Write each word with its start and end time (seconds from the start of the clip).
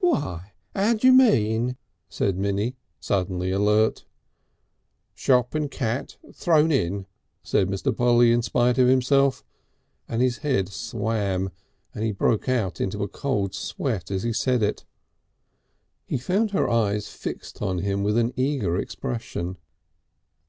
"Why! 0.00 0.52
'ow 0.74 0.94
d'you 0.94 1.12
mean?" 1.12 1.76
said 2.08 2.36
Minnie, 2.36 2.74
suddenly 2.98 3.52
alert. 3.52 4.04
"Shop 5.14 5.54
and 5.54 5.70
cat 5.70 6.16
thrown 6.34 6.72
in," 6.72 7.06
said 7.44 7.68
Mr. 7.68 7.96
Polly 7.96 8.32
in 8.32 8.42
spite 8.42 8.78
of 8.78 8.88
himself, 8.88 9.44
and 10.08 10.20
his 10.20 10.38
head 10.38 10.70
swam 10.70 11.50
and 11.94 12.02
he 12.02 12.10
broke 12.10 12.48
out 12.48 12.80
into 12.80 13.04
a 13.04 13.08
cold 13.08 13.54
sweat 13.54 14.10
as 14.10 14.24
he 14.24 14.32
said 14.32 14.60
it. 14.60 14.84
He 16.04 16.18
found 16.18 16.50
her 16.50 16.68
eyes 16.68 17.06
fixed 17.06 17.62
on 17.62 17.78
him 17.78 18.02
with 18.02 18.18
an 18.18 18.32
eager 18.36 18.76
expression. 18.76 19.56